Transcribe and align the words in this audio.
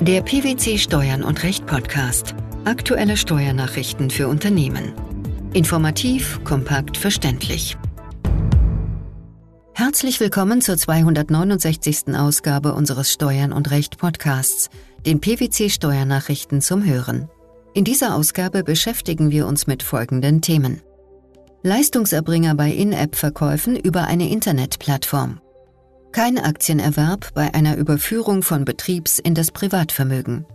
Der 0.00 0.22
PwC 0.22 0.78
Steuern 0.78 1.24
und 1.24 1.42
Recht 1.42 1.66
Podcast. 1.66 2.36
Aktuelle 2.64 3.16
Steuernachrichten 3.16 4.10
für 4.10 4.28
Unternehmen. 4.28 4.92
Informativ, 5.54 6.38
kompakt, 6.44 6.96
verständlich. 6.96 7.76
Herzlich 9.74 10.20
willkommen 10.20 10.60
zur 10.60 10.76
269. 10.76 12.14
Ausgabe 12.14 12.74
unseres 12.74 13.12
Steuern 13.12 13.52
und 13.52 13.72
Recht 13.72 13.98
Podcasts, 13.98 14.70
den 15.04 15.20
PwC 15.20 15.68
Steuernachrichten 15.68 16.60
zum 16.60 16.84
Hören. 16.84 17.28
In 17.74 17.82
dieser 17.82 18.14
Ausgabe 18.14 18.62
beschäftigen 18.62 19.32
wir 19.32 19.48
uns 19.48 19.66
mit 19.66 19.82
folgenden 19.82 20.42
Themen. 20.42 20.80
Leistungserbringer 21.64 22.54
bei 22.54 22.70
In-App-Verkäufen 22.70 23.74
über 23.74 24.04
eine 24.04 24.30
Internetplattform. 24.30 25.40
Kein 26.12 26.38
Aktienerwerb 26.38 27.34
bei 27.34 27.52
einer 27.54 27.76
Überführung 27.76 28.42
von 28.42 28.64
Betriebs 28.64 29.18
in 29.18 29.34
das 29.34 29.50
Privatvermögen. 29.50 30.46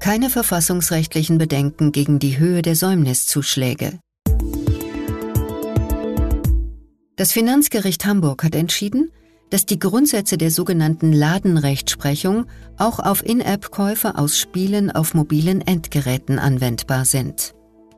Keine 0.00 0.30
verfassungsrechtlichen 0.30 1.38
Bedenken 1.38 1.92
gegen 1.92 2.18
die 2.18 2.38
Höhe 2.38 2.62
der 2.62 2.74
Säumniszuschläge. 2.74 3.98
Das 7.16 7.32
Finanzgericht 7.32 8.06
Hamburg 8.06 8.44
hat 8.44 8.54
entschieden, 8.54 9.10
dass 9.50 9.66
die 9.66 9.78
Grundsätze 9.78 10.38
der 10.38 10.50
sogenannten 10.50 11.12
Ladenrechtsprechung 11.12 12.46
auch 12.76 12.98
auf 12.98 13.24
In-App-Käufe 13.24 14.16
aus 14.16 14.38
Spielen 14.38 14.90
auf 14.90 15.14
mobilen 15.14 15.60
Endgeräten 15.60 16.38
anwendbar 16.38 17.04
sind. 17.04 17.54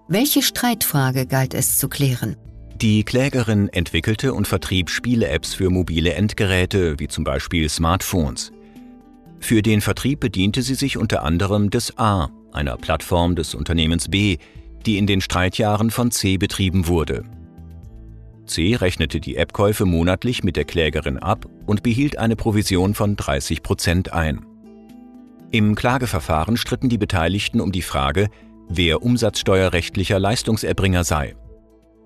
Welche 0.08 0.42
Streitfrage 0.42 1.26
galt 1.26 1.54
es 1.54 1.76
zu 1.76 1.88
klären? 1.88 2.36
Die 2.80 3.04
Klägerin 3.04 3.68
entwickelte 3.68 4.32
und 4.32 4.48
vertrieb 4.48 4.88
Spiele-Apps 4.88 5.52
für 5.52 5.68
mobile 5.68 6.14
Endgeräte, 6.14 6.98
wie 6.98 7.08
zum 7.08 7.24
Beispiel 7.24 7.68
Smartphones. 7.68 8.52
Für 9.38 9.60
den 9.60 9.82
Vertrieb 9.82 10.20
bediente 10.20 10.62
sie 10.62 10.74
sich 10.74 10.96
unter 10.96 11.22
anderem 11.22 11.68
des 11.68 11.98
A, 11.98 12.30
einer 12.52 12.78
Plattform 12.78 13.36
des 13.36 13.54
Unternehmens 13.54 14.08
B, 14.08 14.38
die 14.86 14.96
in 14.96 15.06
den 15.06 15.20
Streitjahren 15.20 15.90
von 15.90 16.10
C 16.10 16.38
betrieben 16.38 16.86
wurde. 16.86 17.24
C 18.46 18.74
rechnete 18.76 19.20
die 19.20 19.36
App-Käufe 19.36 19.84
monatlich 19.84 20.42
mit 20.42 20.56
der 20.56 20.64
Klägerin 20.64 21.18
ab 21.18 21.44
und 21.66 21.82
behielt 21.82 22.16
eine 22.16 22.34
Provision 22.34 22.94
von 22.94 23.14
30 23.14 23.62
Prozent 23.62 24.14
ein. 24.14 24.46
Im 25.50 25.74
Klageverfahren 25.74 26.56
stritten 26.56 26.88
die 26.88 26.98
Beteiligten 26.98 27.60
um 27.60 27.72
die 27.72 27.82
Frage, 27.82 28.28
wer 28.70 29.02
umsatzsteuerrechtlicher 29.02 30.18
Leistungserbringer 30.18 31.04
sei. 31.04 31.36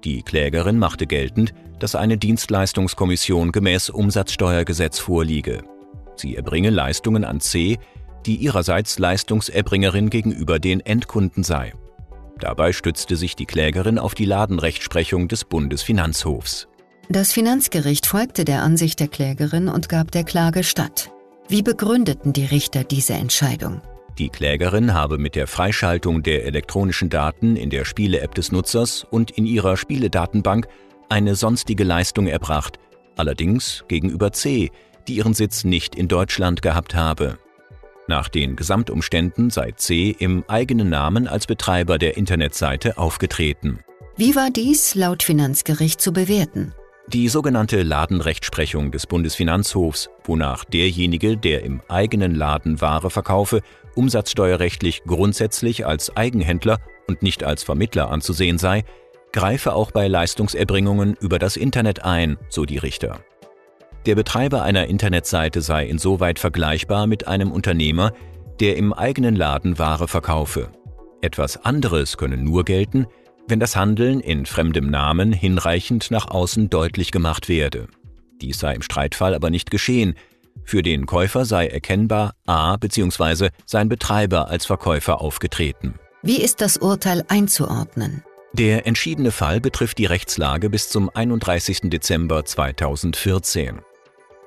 Die 0.04 0.22
Klägerin 0.22 0.78
machte 0.78 1.06
geltend, 1.06 1.54
dass 1.78 1.94
eine 1.94 2.18
Dienstleistungskommission 2.18 3.52
gemäß 3.52 3.88
Umsatzsteuergesetz 3.88 4.98
vorliege. 4.98 5.64
Sie 6.16 6.36
erbringe 6.36 6.70
Leistungen 6.70 7.24
an 7.24 7.40
C, 7.40 7.78
die 8.26 8.36
ihrerseits 8.36 8.98
Leistungserbringerin 8.98 10.10
gegenüber 10.10 10.58
den 10.58 10.80
Endkunden 10.80 11.42
sei. 11.42 11.72
Dabei 12.38 12.72
stützte 12.72 13.16
sich 13.16 13.36
die 13.36 13.46
Klägerin 13.46 13.98
auf 13.98 14.14
die 14.14 14.24
Ladenrechtsprechung 14.24 15.28
des 15.28 15.44
Bundesfinanzhofs. 15.44 16.68
Das 17.08 17.32
Finanzgericht 17.32 18.06
folgte 18.06 18.44
der 18.44 18.62
Ansicht 18.62 19.00
der 19.00 19.08
Klägerin 19.08 19.68
und 19.68 19.88
gab 19.88 20.10
der 20.10 20.24
Klage 20.24 20.64
statt. 20.64 21.10
Wie 21.48 21.62
begründeten 21.62 22.32
die 22.32 22.46
Richter 22.46 22.84
diese 22.84 23.12
Entscheidung? 23.14 23.82
Die 24.18 24.28
Klägerin 24.28 24.94
habe 24.94 25.18
mit 25.18 25.34
der 25.34 25.48
Freischaltung 25.48 26.22
der 26.22 26.44
elektronischen 26.44 27.10
Daten 27.10 27.56
in 27.56 27.68
der 27.70 27.84
Spiele-App 27.84 28.34
des 28.34 28.52
Nutzers 28.52 29.04
und 29.10 29.32
in 29.32 29.44
ihrer 29.44 29.76
Spieledatenbank 29.76 30.68
eine 31.08 31.34
sonstige 31.34 31.82
Leistung 31.82 32.28
erbracht, 32.28 32.78
allerdings 33.16 33.84
gegenüber 33.88 34.32
C, 34.32 34.70
die 35.08 35.16
ihren 35.16 35.34
Sitz 35.34 35.64
nicht 35.64 35.96
in 35.96 36.06
Deutschland 36.06 36.62
gehabt 36.62 36.94
habe. 36.94 37.38
Nach 38.06 38.28
den 38.28 38.54
Gesamtumständen 38.54 39.50
sei 39.50 39.72
C 39.72 40.14
im 40.16 40.44
eigenen 40.46 40.90
Namen 40.90 41.26
als 41.26 41.46
Betreiber 41.46 41.98
der 41.98 42.16
Internetseite 42.16 42.98
aufgetreten. 42.98 43.80
Wie 44.16 44.36
war 44.36 44.50
dies 44.50 44.94
laut 44.94 45.24
Finanzgericht 45.24 46.00
zu 46.00 46.12
bewerten? 46.12 46.72
Die 47.08 47.28
sogenannte 47.28 47.82
Ladenrechtsprechung 47.82 48.90
des 48.90 49.06
Bundesfinanzhofs, 49.06 50.08
wonach 50.24 50.64
derjenige, 50.64 51.36
der 51.36 51.62
im 51.62 51.82
eigenen 51.88 52.34
Laden 52.34 52.80
Ware 52.80 53.10
verkaufe, 53.10 53.60
umsatzsteuerrechtlich 53.94 55.02
grundsätzlich 55.04 55.84
als 55.84 56.16
Eigenhändler 56.16 56.78
und 57.06 57.22
nicht 57.22 57.44
als 57.44 57.62
Vermittler 57.62 58.10
anzusehen 58.10 58.56
sei, 58.56 58.84
greife 59.32 59.74
auch 59.74 59.90
bei 59.90 60.08
Leistungserbringungen 60.08 61.14
über 61.20 61.38
das 61.38 61.56
Internet 61.56 62.04
ein, 62.04 62.38
so 62.48 62.64
die 62.64 62.78
Richter. 62.78 63.20
Der 64.06 64.14
Betreiber 64.14 64.62
einer 64.62 64.86
Internetseite 64.86 65.60
sei 65.60 65.86
insoweit 65.86 66.38
vergleichbar 66.38 67.06
mit 67.06 67.28
einem 67.28 67.52
Unternehmer, 67.52 68.12
der 68.60 68.76
im 68.76 68.94
eigenen 68.94 69.36
Laden 69.36 69.78
Ware 69.78 70.08
verkaufe. 70.08 70.70
Etwas 71.20 71.64
anderes 71.64 72.16
könne 72.16 72.38
nur 72.38 72.64
gelten, 72.64 73.06
wenn 73.46 73.60
das 73.60 73.76
Handeln 73.76 74.20
in 74.20 74.46
fremdem 74.46 74.90
Namen 74.90 75.32
hinreichend 75.32 76.10
nach 76.10 76.28
außen 76.28 76.70
deutlich 76.70 77.10
gemacht 77.12 77.48
werde. 77.48 77.88
Dies 78.40 78.58
sei 78.58 78.74
im 78.74 78.82
Streitfall 78.82 79.34
aber 79.34 79.50
nicht 79.50 79.70
geschehen. 79.70 80.14
Für 80.64 80.82
den 80.82 81.06
Käufer 81.06 81.44
sei 81.44 81.66
erkennbar 81.66 82.34
A 82.46 82.76
bzw. 82.76 83.50
sein 83.66 83.88
Betreiber 83.88 84.48
als 84.48 84.66
Verkäufer 84.66 85.20
aufgetreten. 85.20 85.94
Wie 86.22 86.40
ist 86.40 86.60
das 86.60 86.78
Urteil 86.78 87.24
einzuordnen? 87.28 88.22
Der 88.54 88.86
entschiedene 88.86 89.32
Fall 89.32 89.60
betrifft 89.60 89.98
die 89.98 90.06
Rechtslage 90.06 90.70
bis 90.70 90.88
zum 90.88 91.10
31. 91.12 91.90
Dezember 91.90 92.44
2014. 92.44 93.80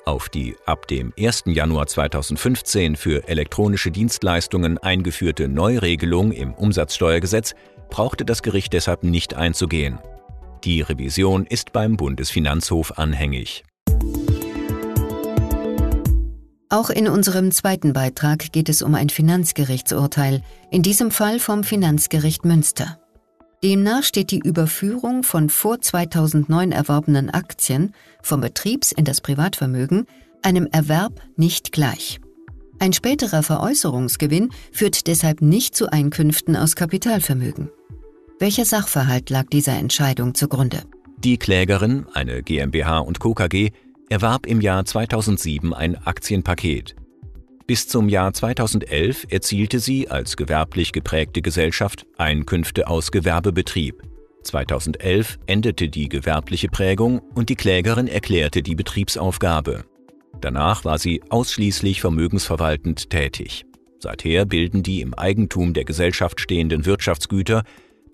Auf 0.06 0.30
die 0.30 0.56
ab 0.66 0.88
dem 0.88 1.14
1. 1.20 1.44
Januar 1.48 1.88
2015 1.88 2.96
für 2.96 3.28
elektronische 3.28 3.92
Dienstleistungen 3.92 4.78
eingeführte 4.78 5.50
Neuregelung 5.50 6.32
im 6.32 6.54
Umsatzsteuergesetz 6.54 7.54
brauchte 7.90 8.26
das 8.26 8.42
Gericht 8.42 8.74
deshalb 8.74 9.04
nicht 9.04 9.34
einzugehen. 9.36 10.00
Die 10.64 10.82
Revision 10.82 11.46
ist 11.46 11.72
beim 11.74 11.98
Bundesfinanzhof 11.98 12.98
anhängig. 12.98 13.64
Auch 16.70 16.90
in 16.90 17.08
unserem 17.08 17.52
zweiten 17.52 17.94
Beitrag 17.94 18.52
geht 18.52 18.68
es 18.68 18.82
um 18.82 18.94
ein 18.94 19.10
Finanzgerichtsurteil, 19.10 20.42
in 20.70 20.82
diesem 20.82 21.12
Fall 21.12 21.40
vom 21.40 21.64
Finanzgericht 21.64 22.44
Münster. 22.44 23.00
Demnach 23.64 24.04
steht 24.04 24.32
die 24.32 24.42
Überführung 24.44 25.24
von 25.24 25.50
vor 25.50 25.80
2009 25.80 26.74
erworbenen 26.74 27.30
Aktien 27.30 27.94
vom 28.22 28.42
Betriebs- 28.42 28.92
in 28.92 29.06
das 29.06 29.22
Privatvermögen 29.22 30.06
einem 30.44 30.68
Erwerb 30.72 31.22
nicht 31.38 31.72
gleich. 31.72 32.20
Ein 32.80 32.94
späterer 32.94 33.42
Veräußerungsgewinn 33.42 34.50
führt 34.72 35.08
deshalb 35.08 35.42
nicht 35.42 35.76
zu 35.76 35.92
Einkünften 35.92 36.56
aus 36.56 36.76
Kapitalvermögen. 36.76 37.72
Welcher 38.40 38.66
Sachverhalt 38.66 39.32
lag 39.32 39.48
dieser 39.48 39.74
Entscheidung 39.74 40.36
zugrunde? 40.36 40.84
Die 41.18 41.38
Klägerin, 41.38 42.06
eine 42.14 42.44
GmbH 42.44 43.00
und 43.00 43.20
Co. 43.20 43.34
KG, 43.34 43.72
erwarb 44.10 44.46
im 44.46 44.62
Jahr 44.62 44.86
2007 44.86 45.74
ein 45.74 45.96
Aktienpaket. 45.96 46.96
Bis 47.66 47.88
zum 47.88 48.10
Jahr 48.10 48.32
2011 48.34 49.26
erzielte 49.32 49.80
sie 49.80 50.10
als 50.10 50.38
gewerblich 50.38 50.92
geprägte 50.92 51.42
Gesellschaft 51.42 52.06
Einkünfte 52.20 52.88
aus 52.88 53.12
Gewerbebetrieb. 53.12 54.04
2011 54.44 55.40
endete 55.48 55.90
die 55.90 56.08
gewerbliche 56.08 56.68
Prägung 56.68 57.20
und 57.34 57.50
die 57.50 57.56
Klägerin 57.56 58.08
erklärte 58.08 58.62
die 58.62 58.76
Betriebsaufgabe. 58.76 59.84
Danach 60.42 60.86
war 60.86 61.00
sie 61.00 61.24
ausschließlich 61.30 62.02
vermögensverwaltend 62.02 63.10
tätig. 63.10 63.66
Seither 64.00 64.46
bilden 64.46 64.84
die 64.84 65.02
im 65.02 65.16
Eigentum 65.16 65.74
der 65.74 65.86
Gesellschaft 65.86 66.40
stehenden 66.40 66.86
Wirtschaftsgüter 66.86 67.64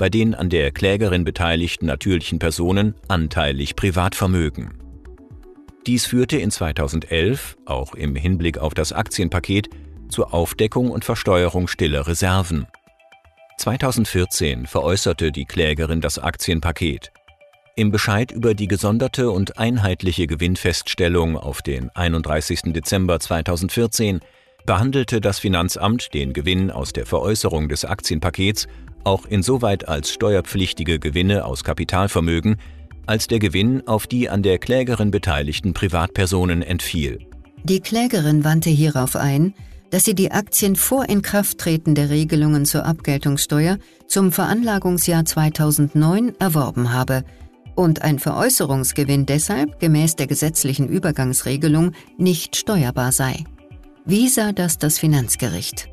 bei 0.04 0.10
den 0.10 0.36
an 0.36 0.50
der 0.50 0.74
Klägerin 0.74 1.24
beteiligten 1.24 1.86
natürlichen 1.86 2.38
Personen 2.38 2.94
anteilig 3.08 3.78
Privatvermögen. 3.78 4.74
Dies 5.88 6.06
führte 6.06 6.36
in 6.36 6.52
2011, 6.52 7.56
auch 7.66 7.96
im 7.96 8.18
Hinblick 8.18 8.58
auf 8.58 8.74
das 8.74 8.92
Aktienpaket, 8.92 9.70
zur 10.10 10.34
Aufdeckung 10.34 10.92
und 10.92 11.06
Versteuerung 11.06 11.70
stiller 11.70 12.06
Reserven. 12.06 12.68
2014 13.60 14.68
veräußerte 14.68 15.32
die 15.32 15.46
Klägerin 15.46 16.02
das 16.02 16.20
Aktienpaket. 16.20 17.14
Im 17.78 17.90
Bescheid 17.90 18.34
über 18.34 18.56
die 18.56 18.68
gesonderte 18.68 19.32
und 19.32 19.58
einheitliche 19.58 20.28
Gewinnfeststellung 20.28 21.38
auf 21.38 21.62
den 21.62 21.90
31. 21.92 22.74
Dezember 22.74 23.22
2014 23.22 24.20
behandelte 24.66 25.22
das 25.22 25.40
Finanzamt 25.40 26.14
den 26.14 26.34
Gewinn 26.34 26.72
aus 26.72 26.92
der 26.92 27.06
Veräußerung 27.06 27.70
des 27.70 27.86
Aktienpakets 27.86 28.68
auch 29.04 29.26
insoweit 29.26 29.88
als 29.88 30.12
steuerpflichtige 30.12 31.00
Gewinne 31.00 31.46
aus 31.46 31.64
Kapitalvermögen, 31.64 32.58
als 33.06 33.28
der 33.28 33.40
Gewinn 33.40 33.88
auf 33.88 34.08
die 34.08 34.30
an 34.30 34.44
der 34.44 34.60
Klägerin 34.60 35.12
beteiligten 35.12 35.74
Privatpersonen 35.74 36.62
entfiel. 36.62 37.20
Die 37.64 37.80
Klägerin 37.80 38.44
wandte 38.44 38.70
hierauf 38.70 39.16
ein, 39.16 39.54
dass 39.90 40.06
sie 40.06 40.16
die 40.16 40.32
Aktien 40.32 40.76
vor 40.76 41.08
Inkrafttreten 41.08 41.96
der 41.96 42.10
Regelungen 42.10 42.66
zur 42.66 42.86
Abgeltungssteuer 42.86 43.78
zum 44.08 44.32
Veranlagungsjahr 44.32 45.24
2009 45.24 46.34
erworben 46.40 46.92
habe 46.92 47.24
und 47.76 48.02
ein 48.02 48.20
Veräußerungsgewinn 48.20 49.26
deshalb 49.26 49.80
gemäß 49.80 50.16
der 50.16 50.28
gesetzlichen 50.28 50.88
Übergangsregelung 50.88 51.92
nicht 52.18 52.56
steuerbar 52.56 53.12
sei. 53.12 53.44
Wie 54.06 54.30
sah 54.30 54.52
das 54.52 54.78
das 54.78 55.00
Finanzgericht? 55.00 55.90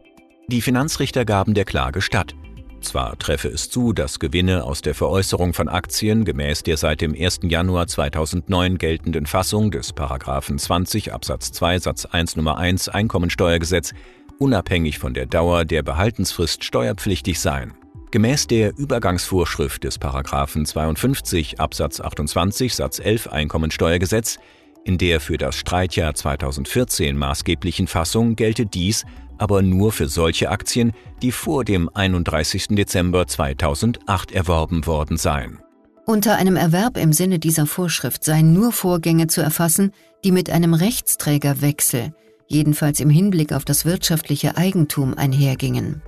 Die 0.49 0.63
Finanzrichter 0.63 1.25
gaben 1.25 1.55
der 1.55 1.65
Klage 1.65 2.01
statt. 2.01 2.35
Zwar 2.81 3.19
treffe 3.19 3.49
es 3.49 3.69
zu, 3.69 3.93
dass 3.93 4.19
Gewinne 4.19 4.65
aus 4.65 4.81
der 4.81 4.95
Veräußerung 4.95 5.53
von 5.53 5.69
Aktien 5.69 6.25
gemäß 6.25 6.63
der 6.63 6.77
seit 6.77 7.01
dem 7.01 7.15
1. 7.15 7.41
Januar 7.45 7.87
2009 7.87 8.79
geltenden 8.79 9.27
Fassung 9.27 9.71
des 9.71 9.93
Paragraphen 9.93 10.59
20 10.59 11.13
Absatz 11.13 11.53
2 11.53 11.79
Satz 11.79 12.07
1 12.07 12.37
Nummer 12.37 12.57
1 12.57 12.89
Einkommensteuergesetz 12.89 13.93
unabhängig 14.39 14.99
von 14.99 15.13
der 15.13 15.27
Dauer 15.27 15.65
der 15.65 15.83
Behaltensfrist 15.83 16.65
steuerpflichtig 16.65 17.39
seien. 17.39 17.75
Gemäß 18.11 18.47
der 18.47 18.77
Übergangsvorschrift 18.77 19.85
des 19.85 19.99
Paragraphen 19.99 20.67
52 20.67 21.61
Absatz 21.61 22.01
28 22.01 22.75
Satz 22.75 22.99
11 22.99 23.29
Einkommensteuergesetz, 23.29 24.39
in 24.85 24.99
der 24.99 25.21
für 25.21 25.37
das 25.37 25.57
Streitjahr 25.57 26.15
2014 26.15 27.17
maßgeblichen 27.17 27.87
Fassung 27.87 28.35
gelte 28.35 28.67
dies 28.67 29.05
aber 29.41 29.63
nur 29.63 29.91
für 29.91 30.07
solche 30.07 30.51
Aktien, 30.51 30.93
die 31.23 31.33
vor 31.33 31.65
dem 31.65 31.89
31. 31.89 32.69
Dezember 32.69 33.27
2008 33.27 34.33
erworben 34.33 34.87
worden 34.87 35.17
seien. 35.17 35.61
Unter 36.05 36.37
einem 36.37 36.57
Erwerb 36.57 36.99
im 36.99 37.15
Sinne 37.15 37.39
dieser 37.39 37.67
Vorschrift 37.67 38.23
seien 38.23 38.53
nur 38.53 38.71
Vorgänge 38.71 39.29
zu 39.29 39.41
erfassen, 39.41 39.93
die 40.25 40.33
mit 40.33 40.51
einem 40.51 40.75
Rechtsträgerwechsel, 40.75 42.13
jedenfalls 42.49 43.01
im 43.01 43.09
Hinblick 43.09 43.55
auf 43.55 43.65
das 43.65 43.87
wirtschaftliche 43.87 44.59
Eigentum, 44.59 45.15
einhergingen. 45.15 46.03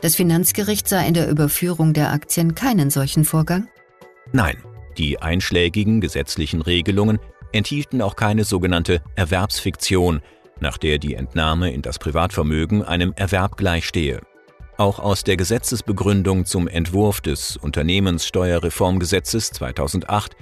Das 0.00 0.16
Finanzgericht 0.16 0.88
sah 0.88 1.02
in 1.02 1.14
der 1.14 1.28
Überführung 1.28 1.92
der 1.92 2.10
Aktien 2.10 2.56
keinen 2.56 2.90
solchen 2.90 3.24
Vorgang? 3.24 3.68
Nein, 4.32 4.56
die 4.98 5.22
einschlägigen 5.22 6.00
gesetzlichen 6.00 6.62
Regelungen 6.62 7.20
enthielten 7.52 8.02
auch 8.02 8.16
keine 8.16 8.42
sogenannte 8.42 9.02
Erwerbsfiktion, 9.14 10.20
nach 10.62 10.78
der 10.78 10.98
die 10.98 11.14
Entnahme 11.14 11.70
in 11.72 11.82
das 11.82 11.98
Privatvermögen 11.98 12.82
einem 12.82 13.12
Erwerb 13.14 13.58
gleichstehe. 13.58 14.22
Auch 14.78 14.98
aus 14.98 15.22
der 15.22 15.36
Gesetzesbegründung 15.36 16.46
zum 16.46 16.66
Entwurf 16.66 17.20
des 17.20 17.58
Unternehmenssteuerreformgesetzes 17.58 19.50
2008 19.50 20.34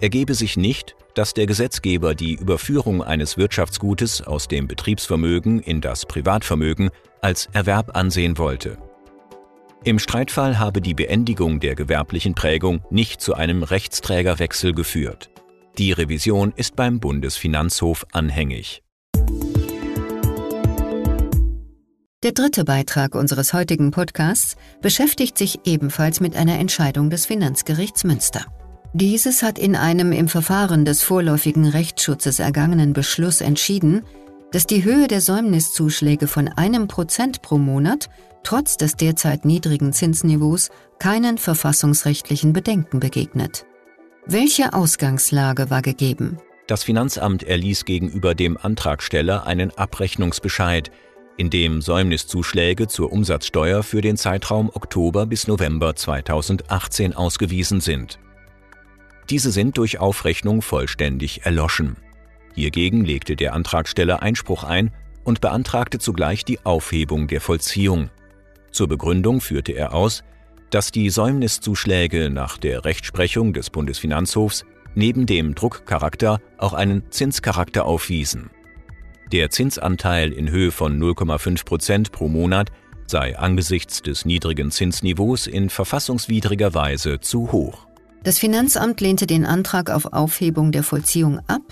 ergebe 0.00 0.34
sich 0.34 0.58
nicht, 0.58 0.96
dass 1.14 1.34
der 1.34 1.46
Gesetzgeber 1.46 2.14
die 2.14 2.34
Überführung 2.34 3.02
eines 3.02 3.36
Wirtschaftsgutes 3.36 4.22
aus 4.22 4.48
dem 4.48 4.68
Betriebsvermögen 4.68 5.60
in 5.60 5.80
das 5.80 6.06
Privatvermögen 6.06 6.90
als 7.22 7.48
Erwerb 7.52 7.96
ansehen 7.96 8.38
wollte. 8.38 8.76
Im 9.82 9.98
Streitfall 9.98 10.58
habe 10.58 10.82
die 10.82 10.94
Beendigung 10.94 11.58
der 11.58 11.74
gewerblichen 11.74 12.34
Prägung 12.34 12.84
nicht 12.90 13.22
zu 13.22 13.34
einem 13.34 13.62
Rechtsträgerwechsel 13.62 14.74
geführt. 14.74 15.30
Die 15.78 15.92
Revision 15.92 16.52
ist 16.54 16.76
beim 16.76 17.00
Bundesfinanzhof 17.00 18.06
anhängig. 18.12 18.82
Der 22.30 22.44
dritte 22.44 22.64
Beitrag 22.64 23.16
unseres 23.16 23.52
heutigen 23.54 23.90
Podcasts 23.90 24.54
beschäftigt 24.80 25.36
sich 25.36 25.62
ebenfalls 25.64 26.20
mit 26.20 26.36
einer 26.36 26.60
Entscheidung 26.60 27.10
des 27.10 27.26
Finanzgerichts 27.26 28.04
Münster. 28.04 28.46
Dieses 28.92 29.42
hat 29.42 29.58
in 29.58 29.74
einem 29.74 30.12
im 30.12 30.28
Verfahren 30.28 30.84
des 30.84 31.02
vorläufigen 31.02 31.66
Rechtsschutzes 31.66 32.38
ergangenen 32.38 32.92
Beschluss 32.92 33.40
entschieden, 33.40 34.02
dass 34.52 34.64
die 34.68 34.84
Höhe 34.84 35.08
der 35.08 35.20
Säumniszuschläge 35.20 36.28
von 36.28 36.46
einem 36.46 36.86
Prozent 36.86 37.42
pro 37.42 37.58
Monat 37.58 38.08
trotz 38.44 38.76
des 38.76 38.94
derzeit 38.94 39.44
niedrigen 39.44 39.92
Zinsniveaus 39.92 40.70
keinen 41.00 41.36
verfassungsrechtlichen 41.36 42.52
Bedenken 42.52 43.00
begegnet. 43.00 43.66
Welche 44.24 44.72
Ausgangslage 44.72 45.68
war 45.68 45.82
gegeben? 45.82 46.38
Das 46.68 46.84
Finanzamt 46.84 47.42
erließ 47.42 47.84
gegenüber 47.84 48.36
dem 48.36 48.56
Antragsteller 48.56 49.48
einen 49.48 49.76
Abrechnungsbescheid, 49.76 50.92
in 51.40 51.48
dem 51.48 51.80
Säumniszuschläge 51.80 52.86
zur 52.86 53.10
Umsatzsteuer 53.10 53.82
für 53.82 54.02
den 54.02 54.18
Zeitraum 54.18 54.68
Oktober 54.68 55.24
bis 55.24 55.48
November 55.48 55.96
2018 55.96 57.14
ausgewiesen 57.14 57.80
sind. 57.80 58.18
Diese 59.30 59.50
sind 59.50 59.78
durch 59.78 59.98
Aufrechnung 59.98 60.60
vollständig 60.60 61.46
erloschen. 61.46 61.96
Hiergegen 62.54 63.06
legte 63.06 63.36
der 63.36 63.54
Antragsteller 63.54 64.20
Einspruch 64.20 64.64
ein 64.64 64.92
und 65.24 65.40
beantragte 65.40 65.98
zugleich 65.98 66.44
die 66.44 66.58
Aufhebung 66.66 67.26
der 67.26 67.40
Vollziehung. 67.40 68.10
Zur 68.70 68.88
Begründung 68.88 69.40
führte 69.40 69.72
er 69.72 69.94
aus, 69.94 70.22
dass 70.68 70.92
die 70.92 71.08
Säumniszuschläge 71.08 72.28
nach 72.28 72.58
der 72.58 72.84
Rechtsprechung 72.84 73.54
des 73.54 73.70
Bundesfinanzhofs 73.70 74.66
neben 74.94 75.24
dem 75.24 75.54
Druckcharakter 75.54 76.42
auch 76.58 76.74
einen 76.74 77.10
Zinscharakter 77.10 77.86
aufwiesen. 77.86 78.50
Der 79.32 79.50
Zinsanteil 79.50 80.32
in 80.32 80.50
Höhe 80.50 80.72
von 80.72 81.00
0,5 81.00 81.64
Prozent 81.64 82.10
pro 82.10 82.26
Monat 82.26 82.72
sei 83.06 83.38
angesichts 83.38 84.02
des 84.02 84.24
niedrigen 84.24 84.72
Zinsniveaus 84.72 85.46
in 85.46 85.70
verfassungswidriger 85.70 86.74
Weise 86.74 87.20
zu 87.20 87.52
hoch. 87.52 87.86
Das 88.24 88.40
Finanzamt 88.40 89.00
lehnte 89.00 89.28
den 89.28 89.46
Antrag 89.46 89.90
auf 89.90 90.12
Aufhebung 90.12 90.72
der 90.72 90.82
Vollziehung 90.82 91.38
ab, 91.46 91.62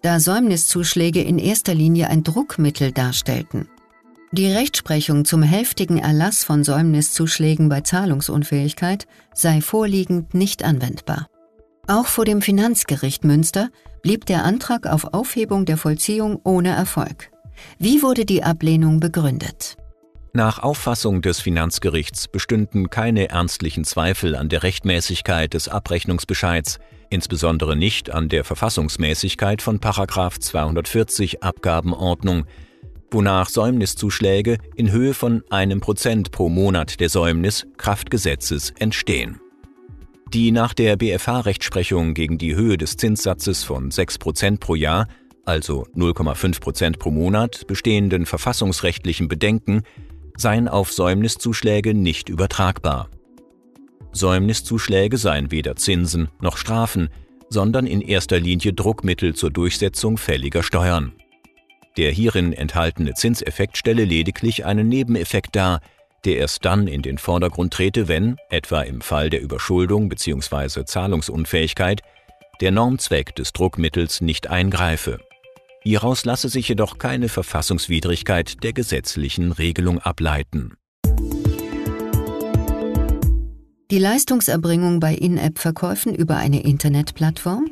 da 0.00 0.18
Säumniszuschläge 0.18 1.22
in 1.22 1.38
erster 1.38 1.74
Linie 1.74 2.08
ein 2.08 2.24
Druckmittel 2.24 2.90
darstellten. 2.90 3.68
Die 4.32 4.50
Rechtsprechung 4.50 5.26
zum 5.26 5.42
hälftigen 5.42 5.98
Erlass 5.98 6.42
von 6.42 6.64
Säumniszuschlägen 6.64 7.68
bei 7.68 7.82
Zahlungsunfähigkeit 7.82 9.06
sei 9.34 9.60
vorliegend 9.60 10.32
nicht 10.32 10.64
anwendbar. 10.64 11.28
Auch 11.86 12.06
vor 12.06 12.24
dem 12.24 12.40
Finanzgericht 12.40 13.24
Münster 13.24 13.68
blieb 14.02 14.24
der 14.24 14.44
Antrag 14.44 14.86
auf 14.86 15.12
Aufhebung 15.12 15.66
der 15.66 15.76
Vollziehung 15.76 16.40
ohne 16.42 16.70
Erfolg. 16.70 17.30
Wie 17.78 18.02
wurde 18.02 18.24
die 18.24 18.42
Ablehnung 18.42 19.00
begründet? 19.00 19.76
Nach 20.32 20.58
Auffassung 20.58 21.22
des 21.22 21.40
Finanzgerichts 21.40 22.26
bestünden 22.26 22.90
keine 22.90 23.28
ernstlichen 23.28 23.84
Zweifel 23.84 24.34
an 24.34 24.48
der 24.48 24.62
Rechtmäßigkeit 24.62 25.54
des 25.54 25.68
Abrechnungsbescheids, 25.68 26.78
insbesondere 27.10 27.76
nicht 27.76 28.10
an 28.10 28.28
der 28.28 28.44
Verfassungsmäßigkeit 28.44 29.62
von 29.62 29.80
240 29.80 31.42
Abgabenordnung, 31.42 32.46
wonach 33.10 33.48
Säumniszuschläge 33.48 34.58
in 34.74 34.90
Höhe 34.90 35.14
von 35.14 35.44
einem 35.50 35.80
Prozent 35.80 36.32
pro 36.32 36.48
Monat 36.48 36.98
der 36.98 37.10
Säumnis 37.10 37.66
Kraftgesetzes 37.76 38.72
entstehen. 38.78 39.38
Die 40.34 40.50
nach 40.50 40.74
der 40.74 40.96
BFH-Rechtsprechung 40.96 42.12
gegen 42.12 42.38
die 42.38 42.56
Höhe 42.56 42.76
des 42.76 42.96
Zinssatzes 42.96 43.62
von 43.62 43.92
6% 43.92 44.58
pro 44.58 44.74
Jahr, 44.74 45.06
also 45.44 45.86
0,5% 45.94 46.98
pro 46.98 47.12
Monat, 47.12 47.68
bestehenden 47.68 48.26
verfassungsrechtlichen 48.26 49.28
Bedenken 49.28 49.82
seien 50.36 50.66
auf 50.66 50.92
Säumniszuschläge 50.92 51.94
nicht 51.94 52.28
übertragbar. 52.28 53.10
Säumniszuschläge 54.10 55.18
seien 55.18 55.52
weder 55.52 55.76
Zinsen 55.76 56.28
noch 56.40 56.56
Strafen, 56.56 57.10
sondern 57.48 57.86
in 57.86 58.00
erster 58.00 58.40
Linie 58.40 58.72
Druckmittel 58.72 59.36
zur 59.36 59.50
Durchsetzung 59.50 60.18
fälliger 60.18 60.64
Steuern. 60.64 61.12
Der 61.96 62.10
hierin 62.10 62.52
enthaltene 62.52 63.14
Zinseffekt 63.14 63.76
stelle 63.76 64.04
lediglich 64.04 64.64
einen 64.64 64.88
Nebeneffekt 64.88 65.54
dar, 65.54 65.80
der 66.24 66.38
erst 66.38 66.64
dann 66.64 66.86
in 66.86 67.02
den 67.02 67.18
Vordergrund 67.18 67.72
trete, 67.72 68.08
wenn, 68.08 68.36
etwa 68.48 68.82
im 68.82 69.00
Fall 69.00 69.30
der 69.30 69.42
Überschuldung 69.42 70.08
bzw. 70.08 70.84
Zahlungsunfähigkeit, 70.84 72.02
der 72.60 72.70
Normzweck 72.70 73.34
des 73.34 73.52
Druckmittels 73.52 74.20
nicht 74.20 74.48
eingreife. 74.48 75.18
Hieraus 75.82 76.24
lasse 76.24 76.48
sich 76.48 76.68
jedoch 76.68 76.98
keine 76.98 77.28
Verfassungswidrigkeit 77.28 78.62
der 78.62 78.72
gesetzlichen 78.72 79.52
Regelung 79.52 79.98
ableiten. 79.98 80.74
Die 83.90 83.98
Leistungserbringung 83.98 84.98
bei 84.98 85.14
In-App-Verkäufen 85.14 86.14
über 86.14 86.36
eine 86.36 86.64
Internetplattform? 86.64 87.70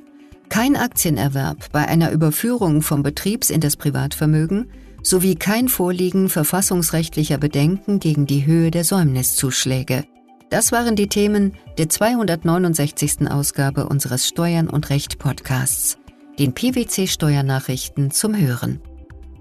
Kein 0.51 0.77
Aktienerwerb 0.77 1.73
bei 1.73 1.89
einer 1.89 2.13
Überführung 2.13 2.83
vom 2.83 3.03
Betriebs- 3.03 3.49
in 3.49 3.63
das 3.63 3.77
Privatvermögen 3.77 4.71
sowie 5.03 5.35
kein 5.35 5.69
Vorliegen 5.69 6.29
verfassungsrechtlicher 6.29 7.39
Bedenken 7.39 7.99
gegen 7.99 8.27
die 8.27 8.47
Höhe 8.47 8.71
der 8.71 8.85
Säumniszuschläge. 8.85 10.05
Das 10.51 10.71
waren 10.71 10.97
die 10.97 11.09
Themen 11.09 11.55
der 11.79 11.89
269. 11.89 13.31
Ausgabe 13.31 13.87
unseres 13.89 14.29
Steuern 14.29 14.69
und 14.69 14.91
Recht 14.91 15.19
Podcasts, 15.19 15.97
den 16.39 16.53
PwC 16.53 17.07
Steuernachrichten 17.07 18.11
zum 18.11 18.37
Hören. 18.37 18.81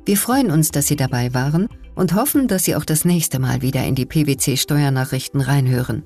Wir 0.06 0.18
freuen 0.18 0.52
uns, 0.52 0.72
dass 0.72 0.88
Sie 0.88 0.96
dabei 0.96 1.34
waren 1.34 1.68
und 1.96 2.16
hoffen, 2.16 2.48
dass 2.48 2.64
Sie 2.64 2.76
auch 2.76 2.86
das 2.86 3.06
nächste 3.06 3.40
Mal 3.40 3.62
wieder 3.62 3.84
in 3.84 3.96
die 3.96 4.06
PwC 4.06 4.58
Steuernachrichten 4.58 5.42
reinhören. 5.42 6.04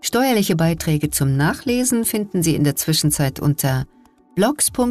Steuerliche 0.00 0.54
Beiträge 0.56 1.10
zum 1.10 1.36
Nachlesen 1.36 2.04
finden 2.04 2.42
Sie 2.42 2.54
in 2.54 2.64
der 2.64 2.76
Zwischenzeit 2.76 3.40
unter 3.40 3.86
blogs.pwc.de 4.36 4.84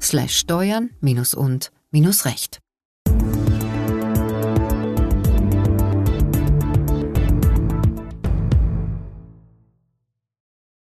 slash 0.00 0.36
steuern 0.36 0.90
und 1.36 1.72
minus 1.90 2.24
Recht. 2.24 2.60